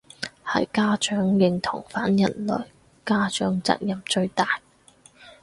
[0.43, 2.65] 係家長認同反人類，
[3.05, 4.59] 家長責任最大